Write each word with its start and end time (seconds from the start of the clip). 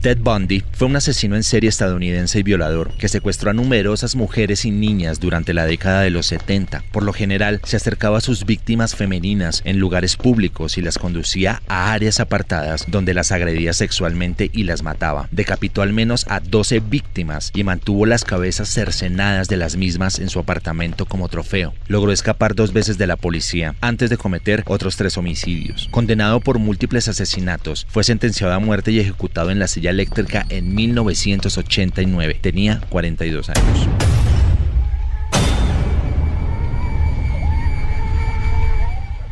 Ted 0.00 0.16
Bundy 0.22 0.64
fue 0.72 0.88
un 0.88 0.96
asesino 0.96 1.36
en 1.36 1.42
serie 1.42 1.68
estadounidense 1.68 2.38
y 2.38 2.42
violador 2.42 2.90
que 2.96 3.08
secuestró 3.08 3.50
a 3.50 3.52
numerosas 3.52 4.16
mujeres 4.16 4.64
y 4.64 4.70
niñas 4.70 5.20
durante 5.20 5.52
la 5.52 5.66
década 5.66 6.00
de 6.00 6.08
los 6.08 6.24
70. 6.24 6.84
Por 6.90 7.02
lo 7.02 7.12
general, 7.12 7.60
se 7.64 7.76
acercaba 7.76 8.16
a 8.16 8.22
sus 8.22 8.46
víctimas 8.46 8.94
femeninas 8.96 9.60
en 9.66 9.78
lugares 9.78 10.16
públicos 10.16 10.78
y 10.78 10.80
las 10.80 10.96
conducía 10.96 11.60
a 11.68 11.92
áreas 11.92 12.18
apartadas 12.18 12.86
donde 12.88 13.12
las 13.12 13.30
agredía 13.30 13.74
sexualmente 13.74 14.48
y 14.54 14.64
las 14.64 14.82
mataba. 14.82 15.28
Decapitó 15.32 15.82
al 15.82 15.92
menos 15.92 16.24
a 16.30 16.40
12 16.40 16.80
víctimas 16.80 17.50
y 17.52 17.62
mantuvo 17.62 18.06
las 18.06 18.24
cabezas 18.24 18.70
cercenadas 18.70 19.48
de 19.48 19.58
las 19.58 19.76
mismas 19.76 20.18
en 20.18 20.30
su 20.30 20.38
apartamento 20.38 21.04
como 21.04 21.28
trofeo. 21.28 21.74
Logró 21.88 22.10
escapar 22.10 22.54
dos 22.54 22.72
veces 22.72 22.96
de 22.96 23.06
la 23.06 23.16
policía 23.16 23.74
antes 23.82 24.08
de 24.08 24.16
cometer 24.16 24.62
otros 24.64 24.96
tres 24.96 25.18
homicidios. 25.18 25.88
Condenado 25.90 26.40
por 26.40 26.58
múltiples 26.58 27.06
asesinatos, 27.06 27.86
fue 27.90 28.02
sentenciado 28.02 28.54
a 28.54 28.60
muerte 28.60 28.92
y 28.92 29.00
ejecutado 29.00 29.50
en 29.50 29.58
la 29.58 29.68
silla 29.68 29.89
eléctrica 29.90 30.46
en 30.48 30.74
1989. 30.74 32.38
Tenía 32.40 32.80
42 32.88 33.50
años. 33.50 33.88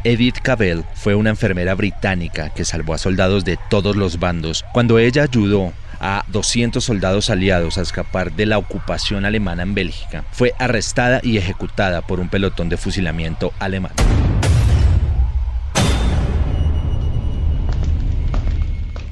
Edith 0.04 0.38
Cavell 0.42 0.84
fue 0.94 1.14
una 1.14 1.30
enfermera 1.30 1.74
británica 1.74 2.50
que 2.50 2.64
salvó 2.64 2.94
a 2.94 2.98
soldados 2.98 3.44
de 3.44 3.58
todos 3.68 3.96
los 3.96 4.18
bandos 4.18 4.64
cuando 4.72 4.98
ella 4.98 5.24
ayudó 5.24 5.72
a 6.00 6.24
200 6.28 6.82
soldados 6.82 7.30
aliados 7.30 7.78
a 7.78 7.82
escapar 7.82 8.32
de 8.32 8.46
la 8.46 8.58
ocupación 8.58 9.24
alemana 9.24 9.64
en 9.64 9.74
Bélgica. 9.74 10.24
Fue 10.30 10.54
arrestada 10.58 11.20
y 11.22 11.36
ejecutada 11.36 12.02
por 12.02 12.20
un 12.20 12.28
pelotón 12.28 12.68
de 12.68 12.76
fusilamiento 12.76 13.52
alemán. 13.58 13.92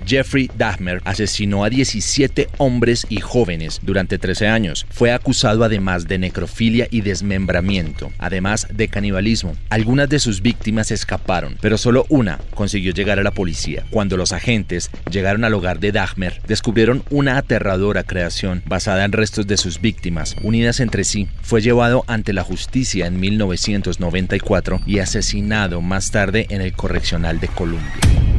Jeffrey 0.07 0.49
Dahmer 0.57 1.03
asesinó 1.05 1.65
a 1.65 1.71
17 1.71 2.49
hombres 2.59 3.07
y 3.09 3.21
jóvenes 3.21 3.81
durante 3.83 4.19
13 4.19 4.47
años. 4.47 4.87
Fue 4.89 5.13
acusado 5.13 5.65
además 5.65 6.07
de 6.07 6.19
necrofilia 6.19 6.87
y 6.91 7.01
desmembramiento, 7.01 8.13
además 8.19 8.69
de 8.73 8.89
canibalismo. 8.89 9.57
Algunas 9.69 10.09
de 10.09 10.21
sus 10.21 10.43
víctimas 10.43 10.91
escaparon, 10.93 11.59
pero 11.61 11.77
solo 11.77 12.07
una 12.09 12.39
consiguió 12.55 12.93
llegar 12.93 13.19
a 13.19 13.25
la 13.25 13.33
policía. 13.33 13.85
Cuando 13.91 14.17
los 14.17 14.33
agentes 14.33 14.91
llegaron 15.11 15.45
al 15.45 15.55
hogar 15.55 15.81
de 15.81 15.91
Dahmer, 15.91 16.41
descubrieron 16.47 17.03
una 17.11 17.37
aterradora 17.37 18.05
creación 18.05 18.63
basada 18.67 19.05
en 19.05 19.13
restos 19.13 19.47
de 19.47 19.57
sus 19.57 19.81
víctimas, 19.81 20.37
unidas 20.43 20.81
entre 20.81 21.03
sí. 21.03 21.29
Fue 21.43 21.61
llevado 21.61 22.05
ante 22.07 22.33
la 22.33 22.45
justicia 22.45 23.07
en 23.07 23.19
1994 23.19 24.81
y 24.87 25.01
asesinado 25.01 25.81
más 25.81 26.11
tarde 26.13 26.47
en 26.51 26.61
el 26.61 26.73
correccional 26.73 27.41
de 27.41 27.49
Columbia. 27.49 28.36